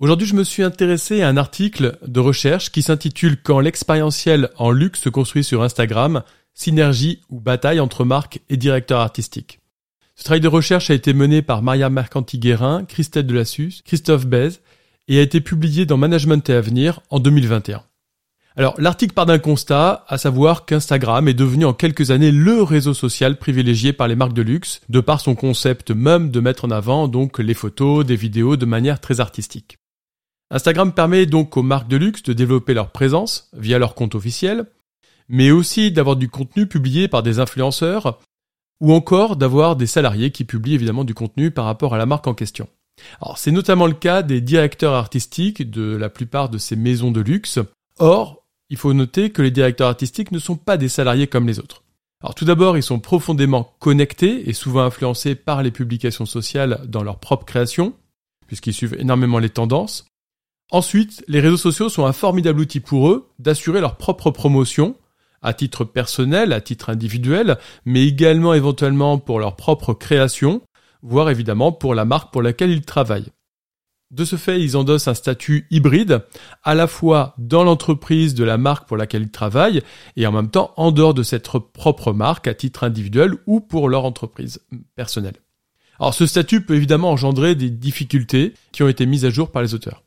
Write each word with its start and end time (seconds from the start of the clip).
Aujourd'hui, 0.00 0.26
je 0.26 0.34
me 0.34 0.44
suis 0.44 0.62
intéressé 0.62 1.20
à 1.20 1.28
un 1.28 1.36
article 1.36 1.98
de 2.06 2.20
recherche 2.20 2.72
qui 2.72 2.80
s'intitule 2.80 3.36
Quand 3.36 3.60
l'expérientiel 3.60 4.48
en 4.56 4.70
luxe 4.70 5.02
se 5.02 5.10
construit 5.10 5.44
sur 5.44 5.62
Instagram, 5.62 6.22
synergie 6.54 7.20
ou 7.28 7.38
bataille 7.38 7.80
entre 7.80 8.06
marques 8.06 8.40
et 8.48 8.56
directeurs 8.56 9.00
artistiques. 9.00 9.60
Ce 10.16 10.24
travail 10.24 10.40
de 10.40 10.48
recherche 10.48 10.88
a 10.88 10.94
été 10.94 11.12
mené 11.12 11.42
par 11.42 11.60
Maria 11.60 11.90
Mercanti-Guérin, 11.90 12.86
Christelle 12.86 13.26
Delassus, 13.26 13.82
Christophe 13.84 14.24
Bez 14.24 14.62
et 15.06 15.18
a 15.18 15.22
été 15.22 15.42
publié 15.42 15.84
dans 15.84 15.98
Management 15.98 16.48
et 16.48 16.54
Avenir 16.54 17.00
en 17.10 17.20
2021. 17.20 17.82
Alors, 18.56 18.74
l'article 18.78 19.12
part 19.12 19.26
d'un 19.26 19.38
constat, 19.38 20.06
à 20.08 20.16
savoir 20.16 20.64
qu'Instagram 20.64 21.28
est 21.28 21.34
devenu 21.34 21.66
en 21.66 21.74
quelques 21.74 22.10
années 22.10 22.32
le 22.32 22.62
réseau 22.62 22.94
social 22.94 23.36
privilégié 23.36 23.92
par 23.92 24.08
les 24.08 24.16
marques 24.16 24.32
de 24.32 24.40
luxe, 24.40 24.80
de 24.88 25.00
par 25.00 25.20
son 25.20 25.34
concept 25.34 25.90
même 25.90 26.30
de 26.30 26.40
mettre 26.40 26.64
en 26.64 26.70
avant 26.70 27.06
donc 27.06 27.38
les 27.38 27.54
photos, 27.54 28.06
des 28.06 28.16
vidéos 28.16 28.56
de 28.56 28.64
manière 28.64 28.98
très 28.98 29.20
artistique. 29.20 29.76
Instagram 30.50 30.92
permet 30.92 31.26
donc 31.26 31.56
aux 31.56 31.62
marques 31.62 31.88
de 31.88 31.96
luxe 31.96 32.22
de 32.24 32.32
développer 32.32 32.74
leur 32.74 32.90
présence 32.90 33.48
via 33.52 33.78
leur 33.78 33.94
compte 33.94 34.14
officiel, 34.16 34.66
mais 35.28 35.52
aussi 35.52 35.92
d'avoir 35.92 36.16
du 36.16 36.28
contenu 36.28 36.66
publié 36.66 37.06
par 37.06 37.22
des 37.22 37.38
influenceurs, 37.38 38.18
ou 38.80 38.92
encore 38.92 39.36
d'avoir 39.36 39.76
des 39.76 39.86
salariés 39.86 40.32
qui 40.32 40.44
publient 40.44 40.74
évidemment 40.74 41.04
du 41.04 41.14
contenu 41.14 41.50
par 41.52 41.66
rapport 41.66 41.94
à 41.94 41.98
la 41.98 42.06
marque 42.06 42.26
en 42.26 42.34
question. 42.34 42.68
Alors 43.20 43.38
c'est 43.38 43.52
notamment 43.52 43.86
le 43.86 43.94
cas 43.94 44.22
des 44.22 44.40
directeurs 44.40 44.94
artistiques 44.94 45.70
de 45.70 45.96
la 45.96 46.08
plupart 46.08 46.48
de 46.48 46.58
ces 46.58 46.76
maisons 46.76 47.12
de 47.12 47.20
luxe. 47.20 47.60
Or, 47.98 48.42
il 48.70 48.76
faut 48.76 48.92
noter 48.92 49.30
que 49.30 49.42
les 49.42 49.50
directeurs 49.50 49.88
artistiques 49.88 50.32
ne 50.32 50.38
sont 50.38 50.56
pas 50.56 50.76
des 50.76 50.88
salariés 50.88 51.26
comme 51.26 51.46
les 51.46 51.60
autres. 51.60 51.82
Alors 52.22 52.34
tout 52.34 52.44
d'abord, 52.44 52.76
ils 52.76 52.82
sont 52.82 52.98
profondément 52.98 53.74
connectés 53.78 54.48
et 54.48 54.52
souvent 54.52 54.82
influencés 54.82 55.34
par 55.34 55.62
les 55.62 55.70
publications 55.70 56.26
sociales 56.26 56.82
dans 56.86 57.02
leur 57.02 57.18
propre 57.18 57.46
création, 57.46 57.94
puisqu'ils 58.46 58.74
suivent 58.74 58.96
énormément 58.98 59.38
les 59.38 59.48
tendances. 59.48 60.09
Ensuite, 60.70 61.24
les 61.26 61.40
réseaux 61.40 61.56
sociaux 61.56 61.88
sont 61.88 62.06
un 62.06 62.12
formidable 62.12 62.60
outil 62.60 62.80
pour 62.80 63.08
eux 63.08 63.28
d'assurer 63.38 63.80
leur 63.80 63.96
propre 63.96 64.30
promotion 64.30 64.94
à 65.42 65.52
titre 65.52 65.84
personnel, 65.84 66.52
à 66.52 66.60
titre 66.60 66.90
individuel, 66.90 67.58
mais 67.84 68.06
également 68.06 68.54
éventuellement 68.54 69.18
pour 69.18 69.40
leur 69.40 69.56
propre 69.56 69.94
création, 69.94 70.62
voire 71.02 71.30
évidemment 71.30 71.72
pour 71.72 71.94
la 71.94 72.04
marque 72.04 72.32
pour 72.32 72.42
laquelle 72.42 72.70
ils 72.70 72.82
travaillent. 72.82 73.30
De 74.10 74.24
ce 74.24 74.36
fait, 74.36 74.60
ils 74.60 74.76
endossent 74.76 75.08
un 75.08 75.14
statut 75.14 75.66
hybride, 75.70 76.24
à 76.64 76.74
la 76.74 76.88
fois 76.88 77.34
dans 77.38 77.62
l'entreprise 77.62 78.34
de 78.34 78.44
la 78.44 78.58
marque 78.58 78.88
pour 78.88 78.96
laquelle 78.96 79.22
ils 79.22 79.30
travaillent, 79.30 79.82
et 80.16 80.26
en 80.26 80.32
même 80.32 80.50
temps 80.50 80.72
en 80.76 80.90
dehors 80.90 81.14
de 81.14 81.22
cette 81.22 81.48
propre 81.72 82.12
marque 82.12 82.48
à 82.48 82.54
titre 82.54 82.84
individuel 82.84 83.34
ou 83.46 83.60
pour 83.60 83.88
leur 83.88 84.04
entreprise 84.04 84.60
personnelle. 84.96 85.36
Alors 86.00 86.14
ce 86.14 86.26
statut 86.26 86.64
peut 86.64 86.74
évidemment 86.74 87.10
engendrer 87.10 87.54
des 87.54 87.70
difficultés 87.70 88.54
qui 88.72 88.82
ont 88.82 88.88
été 88.88 89.06
mises 89.06 89.24
à 89.24 89.30
jour 89.30 89.52
par 89.52 89.62
les 89.62 89.74
auteurs. 89.74 90.02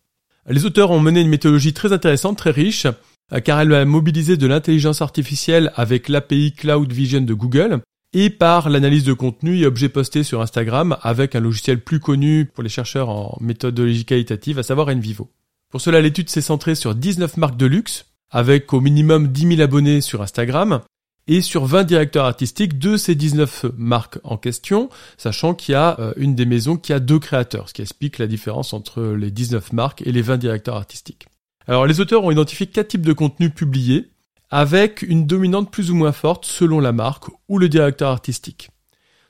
Les 0.50 0.66
auteurs 0.66 0.92
ont 0.92 1.00
mené 1.00 1.22
une 1.22 1.30
méthodologie 1.30 1.74
très 1.74 1.94
intéressante, 1.94 2.38
très 2.38 2.52
riche, 2.52 2.88
euh, 3.32 3.40
car 3.40 3.62
elle 3.62 3.74
a 3.74 3.86
mobilisé 3.86 4.36
de 4.36 4.48
l'intelligence 4.48 5.02
artificielle 5.02 5.72
avec 5.76 6.10
l'API 6.10 6.54
Cloud 6.54 6.92
Vision 6.92 7.22
de 7.22 7.34
Google 7.34 7.80
et 8.14 8.30
par 8.30 8.70
l'analyse 8.70 9.06
de 9.06 9.14
contenu 9.14 9.58
et 9.60 9.66
objets 9.66 9.90
postés 9.90 10.24
sur 10.24 10.42
Instagram 10.42 10.98
avec 11.02 11.36
un 11.36 11.40
logiciel 11.40 11.80
plus 11.80 12.00
connu 12.00 12.46
pour 12.46 12.62
les 12.62 12.70
chercheurs 12.70 13.10
en 13.10 13.38
méthodologie 13.42 14.06
qualitative, 14.06 14.60
à 14.60 14.64
savoir 14.64 14.90
Envivo. 14.90 15.32
Pour 15.70 15.82
cela, 15.82 16.02
l'étude 16.02 16.30
s'est 16.30 16.42
centrée 16.42 16.76
sur 16.76 16.94
19 16.94 17.38
marques 17.38 17.58
de 17.58 17.66
luxe, 17.66 18.06
avec 18.30 18.74
au 18.74 18.82
minimum 18.82 19.30
10 19.30 19.56
000 19.56 19.62
abonnés 19.62 20.02
sur 20.02 20.22
Instagram, 20.22 20.82
et 21.28 21.42
sur 21.42 21.66
20 21.66 21.84
directeurs 21.84 22.26
artistiques 22.26 22.78
de 22.80 22.98
ces 22.98 23.16
19 23.16 23.66
marques 23.78 24.20
en 24.24 24.38
question, 24.38 24.90
sachant 25.18 25.54
qu'il 25.54 25.74
y 25.74 25.76
a 25.76 25.98
euh, 26.00 26.14
une 26.18 26.36
des 26.36 26.46
maisons 26.46 26.78
qui 26.78 26.94
a 26.94 27.00
deux 27.00 27.20
créateurs, 27.20 27.70
ce 27.70 27.74
qui 27.74 27.82
explique 27.82 28.18
la 28.18 28.28
différence 28.28 28.74
entre 28.74 29.02
les 29.04 29.32
19 29.32 29.74
marques 29.74 30.02
et 30.06 30.12
les 30.12 30.22
20 30.22 30.38
directeurs 30.38 30.76
artistiques. 30.76 31.28
Alors 31.68 31.86
les 31.86 32.02
auteurs 32.02 32.24
ont 32.24 32.32
identifié 32.32 32.68
quatre 32.68 32.90
types 32.90 33.06
de 33.06 33.14
contenus 33.14 33.54
publiés, 33.54 34.10
avec 34.52 35.02
une 35.02 35.26
dominante 35.26 35.72
plus 35.72 35.90
ou 35.90 35.96
moins 35.96 36.12
forte 36.12 36.46
selon 36.46 36.80
la 36.80 36.92
marque 36.92 37.26
ou 37.48 37.58
le 37.58 37.70
directeur 37.70 38.12
artistique. 38.12 38.70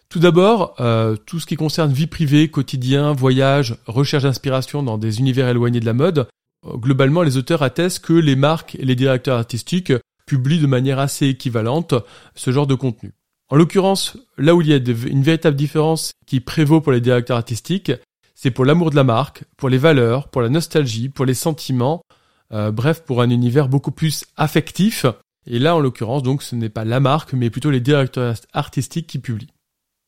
Tout 0.09 0.19
d'abord, 0.19 0.75
euh, 0.79 1.15
tout 1.15 1.39
ce 1.39 1.45
qui 1.45 1.55
concerne 1.55 1.93
vie 1.93 2.07
privée, 2.07 2.49
quotidien, 2.49 3.13
voyage, 3.13 3.77
recherche 3.87 4.23
d'inspiration 4.23 4.83
dans 4.83 4.97
des 4.97 5.19
univers 5.19 5.47
éloignés 5.47 5.79
de 5.79 5.85
la 5.85 5.93
mode, 5.93 6.27
euh, 6.67 6.75
globalement 6.75 7.21
les 7.21 7.37
auteurs 7.37 7.63
attestent 7.63 8.03
que 8.03 8.13
les 8.13 8.35
marques 8.35 8.75
et 8.75 8.85
les 8.85 8.95
directeurs 8.95 9.37
artistiques 9.37 9.93
publient 10.25 10.59
de 10.59 10.67
manière 10.67 11.00
assez 11.00 11.28
équivalente 11.28 11.94
ce 12.35 12.51
genre 12.51 12.67
de 12.67 12.75
contenu. 12.75 13.13
En 13.50 13.56
l'occurrence, 13.56 14.17
là 14.38 14.56
où 14.56 14.61
il 14.61 14.67
y 14.67 14.73
a 14.73 14.78
une 14.78 15.23
véritable 15.23 15.56
différence 15.56 16.13
qui 16.25 16.39
prévaut 16.39 16.81
pour 16.81 16.91
les 16.91 17.01
directeurs 17.01 17.38
artistiques, 17.38 17.91
c'est 18.35 18.51
pour 18.51 18.66
l'amour 18.66 18.89
de 18.89 18.95
la 18.95 19.03
marque, 19.03 19.44
pour 19.57 19.69
les 19.69 19.78
valeurs, 19.78 20.29
pour 20.29 20.41
la 20.41 20.50
nostalgie, 20.50 21.09
pour 21.09 21.25
les 21.25 21.34
sentiments, 21.34 22.03
euh, 22.51 22.72
bref, 22.72 23.03
pour 23.03 23.22
un 23.22 23.29
univers 23.29 23.69
beaucoup 23.69 23.91
plus 23.91 24.25
affectif. 24.38 25.06
Et 25.45 25.59
là, 25.59 25.75
en 25.75 25.79
l'occurrence, 25.79 26.23
donc, 26.23 26.41
ce 26.41 26.55
n'est 26.55 26.69
pas 26.69 26.85
la 26.85 27.00
marque, 27.00 27.34
mais 27.34 27.50
plutôt 27.50 27.69
les 27.69 27.79
directeurs 27.79 28.35
artistiques 28.53 29.07
qui 29.07 29.19
publient. 29.19 29.53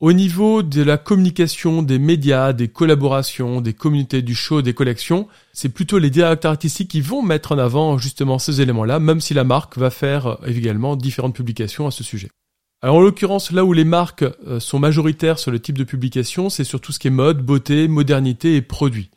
Au 0.01 0.11
niveau 0.11 0.61
de 0.61 0.81
la 0.81 0.97
communication, 0.97 1.81
des 1.81 1.99
médias, 1.99 2.51
des 2.51 2.67
collaborations, 2.67 3.61
des 3.61 3.73
communautés 3.73 4.21
du 4.21 4.35
show, 4.35 4.61
des 4.61 4.73
collections, 4.73 5.27
c'est 5.53 5.69
plutôt 5.69 5.99
les 5.99 6.09
directeurs 6.09 6.51
artistiques 6.51 6.89
qui 6.91 6.99
vont 6.99 7.21
mettre 7.21 7.53
en 7.53 7.57
avant 7.57 7.97
justement 7.97 8.37
ces 8.37 8.59
éléments-là, 8.59 8.99
même 8.99 9.21
si 9.21 9.33
la 9.33 9.45
marque 9.45 9.77
va 9.77 9.89
faire 9.89 10.27
euh, 10.27 10.47
également 10.47 10.97
différentes 10.97 11.35
publications 11.35 11.87
à 11.87 11.91
ce 11.91 12.03
sujet. 12.03 12.29
Alors 12.81 12.97
en 12.97 13.01
l'occurrence, 13.01 13.51
là 13.51 13.63
où 13.63 13.71
les 13.71 13.85
marques 13.85 14.25
euh, 14.45 14.59
sont 14.59 14.79
majoritaires 14.79 15.39
sur 15.39 15.49
le 15.49 15.59
type 15.59 15.77
de 15.77 15.85
publication, 15.85 16.49
c'est 16.49 16.65
sur 16.65 16.81
tout 16.81 16.91
ce 16.91 16.99
qui 16.99 17.07
est 17.07 17.11
mode, 17.11 17.41
beauté, 17.41 17.87
modernité 17.87 18.57
et 18.57 18.61
produits. 18.61 19.11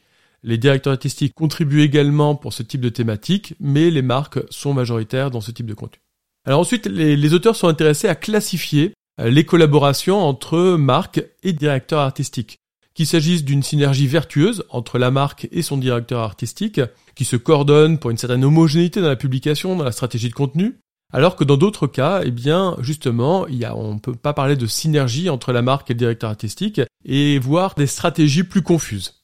Les 0.44 0.58
directeurs 0.58 0.92
artistiques 0.92 1.34
contribuent 1.34 1.82
également 1.82 2.36
pour 2.36 2.52
ce 2.52 2.62
type 2.62 2.80
de 2.80 2.88
thématique, 2.88 3.54
mais 3.58 3.90
les 3.90 4.02
marques 4.02 4.38
sont 4.50 4.74
majoritaires 4.74 5.32
dans 5.32 5.40
ce 5.40 5.50
type 5.50 5.66
de 5.66 5.74
contenu. 5.74 6.00
Alors 6.44 6.60
ensuite, 6.60 6.86
les, 6.86 7.34
auteurs 7.34 7.56
sont 7.56 7.68
intéressés 7.68 8.08
à 8.08 8.14
classifier 8.14 8.94
les 9.18 9.44
collaborations 9.44 10.20
entre 10.20 10.76
marques 10.76 11.24
et 11.42 11.52
directeurs 11.52 12.00
artistiques. 12.00 12.58
Qu'il 12.94 13.06
s'agisse 13.06 13.44
d'une 13.44 13.62
synergie 13.62 14.06
vertueuse 14.06 14.64
entre 14.70 14.98
la 14.98 15.10
marque 15.10 15.48
et 15.52 15.62
son 15.62 15.76
directeur 15.76 16.20
artistique, 16.20 16.80
qui 17.14 17.24
se 17.24 17.36
coordonne 17.36 17.98
pour 17.98 18.10
une 18.10 18.16
certaine 18.16 18.44
homogénéité 18.44 19.00
dans 19.00 19.08
la 19.08 19.16
publication, 19.16 19.76
dans 19.76 19.84
la 19.84 19.92
stratégie 19.92 20.28
de 20.28 20.34
contenu, 20.34 20.80
alors 21.12 21.36
que 21.36 21.44
dans 21.44 21.56
d'autres 21.56 21.86
cas, 21.86 22.22
eh 22.24 22.30
bien, 22.30 22.76
justement, 22.80 23.46
on 23.74 23.98
peut 23.98 24.14
pas 24.14 24.34
parler 24.34 24.56
de 24.56 24.66
synergie 24.66 25.30
entre 25.30 25.52
la 25.52 25.62
marque 25.62 25.90
et 25.90 25.94
le 25.94 25.98
directeur 25.98 26.30
artistique, 26.30 26.80
et 27.04 27.38
voir 27.38 27.74
des 27.76 27.86
stratégies 27.86 28.44
plus 28.44 28.62
confuses. 28.62 29.22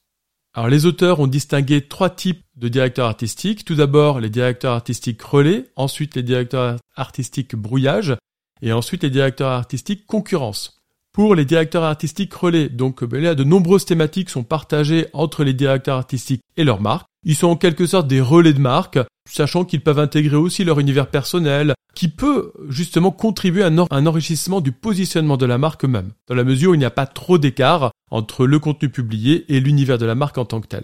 Alors 0.55 0.69
les 0.69 0.85
auteurs 0.85 1.19
ont 1.19 1.27
distingué 1.27 1.81
trois 1.81 2.09
types 2.09 2.41
de 2.55 2.69
directeurs 2.69 3.07
artistiques. 3.07 3.65
Tout 3.65 3.75
d'abord 3.75 4.21
les 4.21 4.29
directeurs 4.29 4.73
artistiques 4.73 5.21
relais, 5.21 5.65
ensuite 5.75 6.15
les 6.15 6.23
directeurs 6.23 6.77
artistiques 6.95 7.55
brouillage, 7.55 8.15
et 8.61 8.73
ensuite 8.73 9.03
les 9.03 9.09
directeurs 9.09 9.51
artistiques 9.51 10.05
concurrence. 10.05 10.81
Pour 11.13 11.33
les 11.33 11.45
directeurs 11.45 11.83
artistiques 11.83 12.33
relais, 12.33 12.67
donc 12.67 13.03
ben 13.05 13.23
là, 13.23 13.35
de 13.35 13.45
nombreuses 13.45 13.85
thématiques 13.85 14.29
sont 14.29 14.43
partagées 14.43 15.07
entre 15.13 15.45
les 15.45 15.53
directeurs 15.53 15.97
artistiques 15.97 16.41
et 16.57 16.65
leurs 16.65 16.81
marques. 16.81 17.07
Ils 17.23 17.35
sont 17.35 17.47
en 17.47 17.55
quelque 17.55 17.85
sorte 17.85 18.07
des 18.07 18.19
relais 18.19 18.51
de 18.51 18.59
marque, 18.59 18.99
sachant 19.29 19.63
qu'ils 19.63 19.81
peuvent 19.81 19.99
intégrer 19.99 20.35
aussi 20.35 20.65
leur 20.65 20.79
univers 20.79 21.07
personnel, 21.07 21.73
qui 21.95 22.09
peut 22.09 22.51
justement 22.67 23.11
contribuer 23.11 23.63
à 23.63 23.67
un 23.67 24.05
enrichissement 24.05 24.59
du 24.59 24.73
positionnement 24.73 25.37
de 25.37 25.45
la 25.45 25.57
marque 25.57 25.85
même, 25.85 26.11
dans 26.27 26.35
la 26.35 26.43
mesure 26.43 26.71
où 26.71 26.73
il 26.75 26.79
n'y 26.79 26.85
a 26.85 26.91
pas 26.91 27.07
trop 27.07 27.37
d'écart 27.37 27.91
entre 28.11 28.45
le 28.45 28.59
contenu 28.59 28.89
publié 28.89 29.45
et 29.47 29.61
l'univers 29.61 29.97
de 29.97 30.05
la 30.05 30.15
marque 30.15 30.37
en 30.37 30.45
tant 30.45 30.59
que 30.59 30.67
tel. 30.67 30.83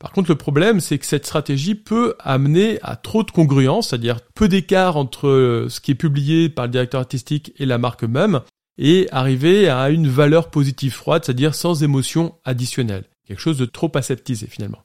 Par 0.00 0.12
contre, 0.12 0.30
le 0.30 0.36
problème, 0.36 0.80
c'est 0.80 0.98
que 0.98 1.04
cette 1.04 1.26
stratégie 1.26 1.74
peut 1.74 2.14
amener 2.20 2.78
à 2.82 2.96
trop 2.96 3.22
de 3.22 3.30
congruence, 3.30 3.90
c'est-à-dire 3.90 4.20
peu 4.34 4.48
d'écart 4.48 4.96
entre 4.96 5.66
ce 5.68 5.78
qui 5.78 5.90
est 5.90 5.94
publié 5.94 6.48
par 6.48 6.64
le 6.64 6.72
directeur 6.72 7.00
artistique 7.00 7.52
et 7.58 7.66
la 7.66 7.76
marque 7.76 8.04
même, 8.04 8.40
et 8.78 9.08
arriver 9.12 9.68
à 9.68 9.90
une 9.90 10.08
valeur 10.08 10.50
positive 10.50 10.94
froide, 10.94 11.22
c'est-à-dire 11.24 11.54
sans 11.54 11.82
émotion 11.82 12.34
additionnelle. 12.46 13.04
Quelque 13.28 13.40
chose 13.40 13.58
de 13.58 13.66
trop 13.66 13.92
aseptisé 13.94 14.46
finalement. 14.46 14.82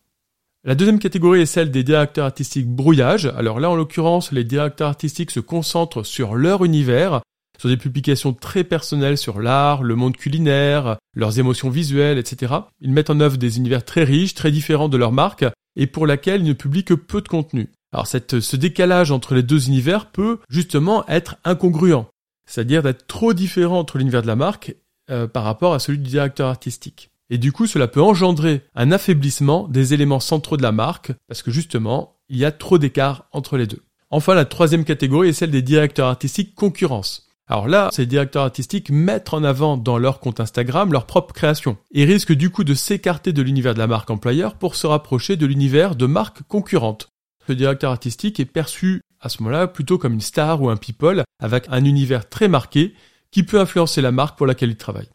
La 0.65 0.75
deuxième 0.75 0.99
catégorie 0.99 1.41
est 1.41 1.45
celle 1.45 1.71
des 1.71 1.83
directeurs 1.83 2.25
artistiques 2.25 2.67
brouillage. 2.67 3.27
Alors 3.37 3.61
là, 3.61 3.69
en 3.69 3.75
l'occurrence, 3.75 4.33
les 4.33 4.43
directeurs 4.43 4.89
artistiques 4.89 5.31
se 5.31 5.39
concentrent 5.39 6.03
sur 6.03 6.35
leur 6.35 6.65
univers, 6.65 7.21
sur 7.57 7.69
des 7.69 7.77
publications 7.77 8.33
très 8.33 8.63
personnelles 8.63 9.17
sur 9.17 9.39
l'art, 9.39 9.83
le 9.83 9.95
monde 9.95 10.17
culinaire, 10.17 10.97
leurs 11.15 11.39
émotions 11.39 11.69
visuelles, 11.69 12.17
etc. 12.17 12.53
Ils 12.81 12.91
mettent 12.91 13.09
en 13.09 13.19
œuvre 13.19 13.37
des 13.37 13.57
univers 13.57 13.85
très 13.85 14.03
riches, 14.03 14.33
très 14.33 14.51
différents 14.51 14.89
de 14.89 14.97
leur 14.97 15.11
marque, 15.11 15.45
et 15.75 15.87
pour 15.87 16.07
laquelle 16.07 16.41
ils 16.41 16.47
ne 16.47 16.53
publient 16.53 16.83
que 16.83 16.93
peu 16.93 17.21
de 17.21 17.27
contenu. 17.27 17.69
Alors 17.93 18.07
cette, 18.07 18.39
ce 18.39 18.55
décalage 18.55 19.11
entre 19.11 19.35
les 19.35 19.43
deux 19.43 19.67
univers 19.67 20.11
peut 20.11 20.39
justement 20.49 21.07
être 21.07 21.37
incongruent, 21.43 22.05
c'est-à-dire 22.45 22.83
d'être 22.83 23.07
trop 23.07 23.33
différent 23.33 23.79
entre 23.79 23.97
l'univers 23.97 24.21
de 24.21 24.27
la 24.27 24.35
marque 24.35 24.75
euh, 25.09 25.27
par 25.27 25.43
rapport 25.43 25.73
à 25.73 25.79
celui 25.79 25.99
du 25.99 26.09
directeur 26.09 26.49
artistique. 26.49 27.09
Et 27.29 27.37
du 27.37 27.51
coup, 27.51 27.67
cela 27.67 27.87
peut 27.87 28.01
engendrer 28.01 28.61
un 28.75 28.91
affaiblissement 28.91 29.67
des 29.67 29.93
éléments 29.93 30.19
centraux 30.19 30.57
de 30.57 30.61
la 30.61 30.71
marque, 30.71 31.11
parce 31.27 31.41
que 31.41 31.51
justement, 31.51 32.17
il 32.29 32.37
y 32.37 32.45
a 32.45 32.51
trop 32.51 32.77
d'écart 32.77 33.27
entre 33.31 33.57
les 33.57 33.67
deux. 33.67 33.81
Enfin, 34.11 34.35
la 34.35 34.45
troisième 34.45 34.85
catégorie 34.85 35.29
est 35.29 35.33
celle 35.33 35.51
des 35.51 35.61
directeurs 35.61 36.07
artistiques 36.07 36.53
concurrence. 36.53 37.27
Alors 37.47 37.67
là, 37.67 37.89
ces 37.91 38.07
directeurs 38.07 38.43
artistiques 38.43 38.89
mettent 38.89 39.33
en 39.33 39.43
avant 39.43 39.77
dans 39.77 39.99
leur 39.99 40.19
compte 40.19 40.39
Instagram 40.39 40.91
leur 40.91 41.05
propre 41.05 41.33
création 41.33 41.77
et 41.91 42.03
risquent 42.03 42.33
du 42.33 42.49
coup 42.49 42.63
de 42.63 42.73
s'écarter 42.73 43.33
de 43.33 43.41
l'univers 43.43 43.75
de 43.75 43.79
la 43.79 43.87
marque 43.87 44.09
employeur 44.09 44.55
pour 44.55 44.75
se 44.75 44.87
rapprocher 44.87 45.35
de 45.35 45.45
l'univers 45.45 45.95
de 45.95 46.07
marques 46.07 46.41
concurrentes. 46.47 47.09
Le 47.47 47.55
directeur 47.55 47.91
artistique 47.91 48.39
est 48.39 48.45
perçu 48.45 49.01
à 49.19 49.29
ce 49.29 49.43
moment-là 49.43 49.67
plutôt 49.67 49.99
comme 49.99 50.13
une 50.13 50.21
star 50.21 50.61
ou 50.61 50.69
un 50.69 50.77
people 50.77 51.23
avec 51.39 51.65
un 51.69 51.85
univers 51.85 52.27
très 52.27 52.47
marqué 52.47 52.95
qui 53.29 53.43
peut 53.43 53.59
influencer 53.59 54.01
la 54.01 54.11
marque 54.11 54.37
pour 54.37 54.47
laquelle 54.47 54.71
il 54.71 54.77
travaille. 54.77 55.09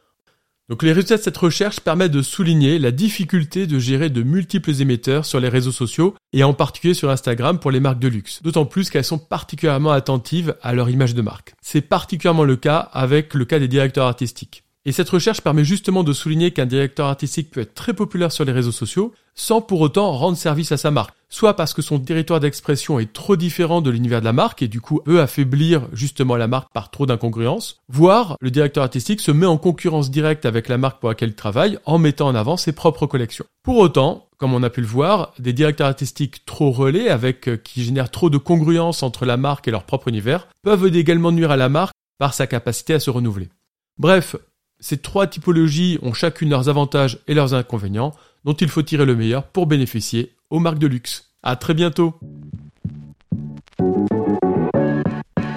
Donc 0.70 0.84
les 0.84 0.93
résultats 0.93 1.17
de 1.17 1.22
cette 1.22 1.37
recherche 1.37 1.81
permettent 1.81 2.12
de 2.12 2.22
souligner 2.22 2.78
la 2.78 2.93
difficulté 2.93 3.67
de 3.67 3.81
gérer 3.81 4.08
de 4.08 4.22
multiples 4.22 4.81
émetteurs 4.81 5.25
sur 5.25 5.40
les 5.40 5.49
réseaux 5.49 5.72
sociaux 5.72 6.14
et 6.32 6.44
en 6.44 6.55
particulier 6.55 6.94
sur 6.94 7.11
Instagram 7.11 7.58
pour 7.58 7.72
les 7.72 7.81
marques 7.81 7.99
de 7.99 8.06
luxe. 8.06 8.40
D'autant 8.44 8.67
plus 8.67 8.88
qu'elles 8.88 9.02
sont 9.02 9.19
particulièrement 9.19 9.90
attentives 9.90 10.55
à 10.62 10.72
leur 10.72 10.88
image 10.88 11.17
de 11.17 11.22
marque. 11.22 11.55
C'est 11.61 11.81
particulièrement 11.81 12.44
le 12.44 12.55
cas 12.55 12.78
avec 12.93 13.34
le 13.34 13.44
cas 13.44 13.58
des 13.58 13.67
directeurs 13.67 14.06
artistiques. 14.06 14.62
Et 14.86 14.92
cette 14.92 15.10
recherche 15.10 15.42
permet 15.42 15.64
justement 15.64 16.02
de 16.02 16.14
souligner 16.14 16.52
qu'un 16.52 16.64
directeur 16.64 17.06
artistique 17.06 17.50
peut 17.50 17.60
être 17.60 17.74
très 17.74 17.92
populaire 17.92 18.32
sur 18.32 18.46
les 18.46 18.52
réseaux 18.52 18.72
sociaux 18.72 19.12
sans 19.34 19.60
pour 19.60 19.80
autant 19.80 20.12
rendre 20.12 20.36
service 20.36 20.72
à 20.72 20.76
sa 20.76 20.90
marque. 20.90 21.14
Soit 21.28 21.54
parce 21.54 21.74
que 21.74 21.82
son 21.82 22.00
territoire 22.00 22.40
d'expression 22.40 22.98
est 22.98 23.12
trop 23.12 23.36
différent 23.36 23.82
de 23.82 23.90
l'univers 23.90 24.20
de 24.20 24.24
la 24.24 24.32
marque 24.32 24.62
et 24.62 24.68
du 24.68 24.80
coup 24.80 25.00
peut 25.04 25.20
affaiblir 25.20 25.86
justement 25.92 26.36
la 26.36 26.48
marque 26.48 26.72
par 26.72 26.90
trop 26.90 27.06
d'incongruence, 27.06 27.80
voire 27.88 28.36
le 28.40 28.50
directeur 28.50 28.82
artistique 28.82 29.20
se 29.20 29.30
met 29.30 29.46
en 29.46 29.58
concurrence 29.58 30.10
directe 30.10 30.46
avec 30.46 30.68
la 30.68 30.78
marque 30.78 30.98
pour 30.98 31.10
laquelle 31.10 31.30
il 31.30 31.34
travaille 31.34 31.78
en 31.84 31.98
mettant 31.98 32.28
en 32.28 32.34
avant 32.34 32.56
ses 32.56 32.72
propres 32.72 33.06
collections. 33.06 33.44
Pour 33.62 33.76
autant, 33.78 34.28
comme 34.38 34.54
on 34.54 34.62
a 34.62 34.70
pu 34.70 34.80
le 34.80 34.86
voir, 34.86 35.34
des 35.38 35.52
directeurs 35.52 35.88
artistiques 35.88 36.44
trop 36.46 36.70
relais 36.70 37.10
avec 37.10 37.48
euh, 37.48 37.56
qui 37.56 37.84
génèrent 37.84 38.10
trop 38.10 38.30
de 38.30 38.38
congruence 38.38 39.02
entre 39.02 39.26
la 39.26 39.36
marque 39.36 39.68
et 39.68 39.70
leur 39.70 39.84
propre 39.84 40.08
univers 40.08 40.48
peuvent 40.62 40.86
également 40.96 41.32
nuire 41.32 41.50
à 41.50 41.58
la 41.58 41.68
marque 41.68 41.94
par 42.18 42.32
sa 42.34 42.46
capacité 42.46 42.94
à 42.94 43.00
se 43.00 43.10
renouveler. 43.10 43.50
Bref, 43.98 44.36
ces 44.80 44.96
trois 44.96 45.26
typologies 45.26 45.98
ont 46.02 46.12
chacune 46.12 46.50
leurs 46.50 46.68
avantages 46.68 47.18
et 47.28 47.34
leurs 47.34 47.54
inconvénients, 47.54 48.12
dont 48.44 48.54
il 48.54 48.68
faut 48.68 48.82
tirer 48.82 49.04
le 49.04 49.14
meilleur 49.14 49.44
pour 49.44 49.66
bénéficier 49.66 50.32
aux 50.48 50.58
marques 50.58 50.78
de 50.78 50.86
luxe. 50.86 51.30
À 51.42 51.56
très 51.56 51.74
bientôt! 51.74 52.18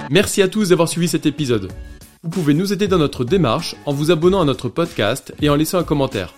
Merci 0.09 0.41
à 0.41 0.47
tous 0.47 0.69
d'avoir 0.69 0.89
suivi 0.89 1.07
cet 1.07 1.25
épisode. 1.25 1.71
Vous 2.21 2.29
pouvez 2.29 2.53
nous 2.53 2.71
aider 2.71 2.87
dans 2.87 2.99
notre 2.99 3.25
démarche 3.25 3.75
en 3.85 3.93
vous 3.93 4.11
abonnant 4.11 4.41
à 4.41 4.45
notre 4.45 4.69
podcast 4.69 5.33
et 5.41 5.49
en 5.49 5.55
laissant 5.55 5.79
un 5.79 5.83
commentaire. 5.83 6.33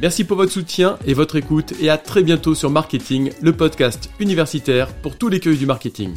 Merci 0.00 0.24
pour 0.24 0.36
votre 0.36 0.50
soutien 0.50 0.98
et 1.06 1.14
votre 1.14 1.36
écoute 1.36 1.74
et 1.80 1.88
à 1.88 1.98
très 1.98 2.24
bientôt 2.24 2.54
sur 2.54 2.70
Marketing, 2.70 3.30
le 3.40 3.52
podcast 3.52 4.10
universitaire 4.18 4.92
pour 4.92 5.16
tous 5.16 5.28
les 5.28 5.38
cueils 5.38 5.56
du 5.56 5.66
marketing. 5.66 6.14